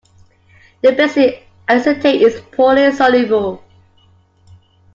[0.81, 3.61] The basic acetate is poorly soluble.